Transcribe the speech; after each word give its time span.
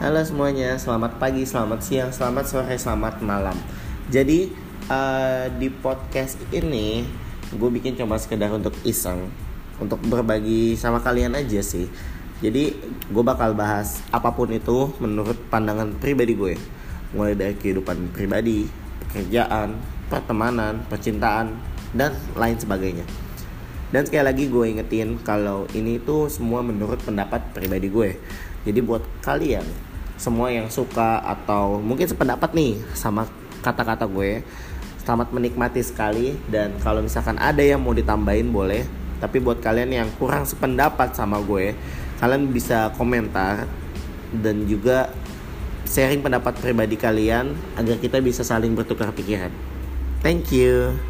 Halo 0.00 0.24
semuanya, 0.24 0.80
selamat 0.80 1.20
pagi, 1.20 1.44
selamat 1.44 1.84
siang, 1.84 2.08
selamat 2.08 2.48
sore, 2.48 2.72
selamat 2.72 3.20
malam. 3.20 3.52
Jadi 4.08 4.48
uh, 4.88 5.44
di 5.60 5.68
podcast 5.68 6.40
ini 6.56 7.04
gue 7.52 7.68
bikin 7.68 8.00
cuma 8.00 8.16
sekedar 8.16 8.48
untuk 8.48 8.72
iseng, 8.80 9.28
untuk 9.76 10.00
berbagi 10.08 10.72
sama 10.80 11.04
kalian 11.04 11.36
aja 11.36 11.60
sih. 11.60 11.84
Jadi 12.40 12.72
gue 13.12 13.20
bakal 13.20 13.52
bahas 13.52 14.00
apa 14.08 14.32
pun 14.32 14.48
itu 14.48 14.88
menurut 15.04 15.36
pandangan 15.52 15.92
pribadi 16.00 16.32
gue, 16.32 16.56
mulai 17.12 17.36
dari 17.36 17.52
kehidupan 17.60 18.16
pribadi, 18.16 18.72
pekerjaan, 19.04 19.76
pertemanan, 20.08 20.80
percintaan, 20.88 21.60
dan 21.92 22.16
lain 22.40 22.56
sebagainya. 22.56 23.04
Dan 23.92 24.08
sekali 24.08 24.24
lagi 24.24 24.48
gue 24.48 24.64
ingetin 24.64 25.20
kalau 25.20 25.68
ini 25.76 26.00
tuh 26.00 26.32
semua 26.32 26.64
menurut 26.64 27.04
pendapat 27.04 27.52
pribadi 27.52 27.92
gue 27.92 28.16
jadi 28.64 28.80
buat 28.84 29.04
kalian 29.24 29.89
semua 30.20 30.52
yang 30.52 30.68
suka 30.68 31.24
atau 31.24 31.80
mungkin 31.80 32.04
sependapat 32.04 32.52
nih 32.52 32.76
sama 32.92 33.24
kata-kata 33.64 34.04
gue, 34.04 34.44
selamat 35.00 35.32
menikmati 35.32 35.80
sekali 35.80 36.36
dan 36.52 36.76
kalau 36.84 37.00
misalkan 37.00 37.40
ada 37.40 37.64
yang 37.64 37.80
mau 37.80 37.96
ditambahin 37.96 38.52
boleh. 38.52 38.84
Tapi 39.20 39.36
buat 39.40 39.60
kalian 39.60 39.92
yang 39.92 40.08
kurang 40.16 40.44
sependapat 40.44 41.16
sama 41.16 41.40
gue, 41.40 41.72
kalian 42.20 42.52
bisa 42.52 42.92
komentar 42.96 43.64
dan 44.32 44.64
juga 44.68 45.12
sharing 45.88 46.20
pendapat 46.20 46.56
pribadi 46.60 46.96
kalian 47.00 47.56
agar 47.76 47.96
kita 48.00 48.20
bisa 48.20 48.44
saling 48.44 48.76
bertukar 48.76 49.12
pikiran. 49.12 49.52
Thank 50.20 50.52
you. 50.52 51.09